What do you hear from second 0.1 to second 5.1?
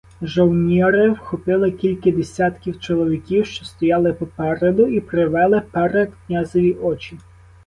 Жовніри вхопили кільки десятків чоловіків, що стояли попереду, і